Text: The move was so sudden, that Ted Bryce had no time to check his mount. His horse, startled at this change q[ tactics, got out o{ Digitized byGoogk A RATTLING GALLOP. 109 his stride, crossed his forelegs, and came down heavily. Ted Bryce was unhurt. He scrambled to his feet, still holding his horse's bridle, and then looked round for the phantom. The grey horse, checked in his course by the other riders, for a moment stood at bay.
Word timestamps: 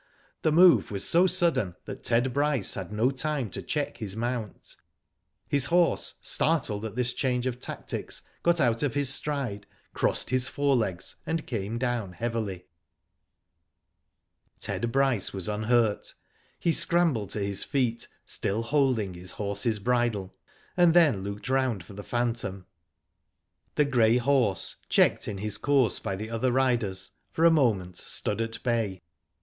The 0.41 0.51
move 0.51 0.89
was 0.89 1.07
so 1.07 1.27
sudden, 1.27 1.75
that 1.85 2.03
Ted 2.03 2.33
Bryce 2.33 2.73
had 2.73 2.91
no 2.91 3.11
time 3.11 3.51
to 3.51 3.61
check 3.61 3.97
his 3.97 4.15
mount. 4.17 4.75
His 5.47 5.65
horse, 5.67 6.15
startled 6.23 6.85
at 6.85 6.95
this 6.95 7.13
change 7.13 7.43
q[ 7.45 7.51
tactics, 7.61 8.23
got 8.41 8.59
out 8.59 8.81
o{ 8.83 8.87
Digitized 8.87 8.87
byGoogk 8.87 8.87
A 8.87 8.87
RATTLING 8.87 8.93
GALLOP. 8.95 8.95
109 8.97 8.99
his 8.99 9.13
stride, 9.13 9.67
crossed 9.93 10.29
his 10.31 10.47
forelegs, 10.47 11.15
and 11.27 11.45
came 11.45 11.77
down 11.77 12.13
heavily. 12.13 12.65
Ted 14.59 14.91
Bryce 14.91 15.33
was 15.33 15.47
unhurt. 15.47 16.15
He 16.59 16.71
scrambled 16.73 17.29
to 17.29 17.39
his 17.43 17.63
feet, 17.63 18.07
still 18.25 18.63
holding 18.63 19.13
his 19.13 19.33
horse's 19.33 19.77
bridle, 19.77 20.33
and 20.75 20.95
then 20.95 21.21
looked 21.21 21.47
round 21.47 21.83
for 21.83 21.93
the 21.93 22.01
phantom. 22.03 22.65
The 23.75 23.85
grey 23.85 24.17
horse, 24.17 24.77
checked 24.89 25.27
in 25.27 25.37
his 25.37 25.59
course 25.59 25.99
by 25.99 26.15
the 26.15 26.31
other 26.31 26.51
riders, 26.51 27.11
for 27.31 27.45
a 27.45 27.51
moment 27.51 27.97
stood 27.97 28.41
at 28.41 28.63
bay. 28.63 28.99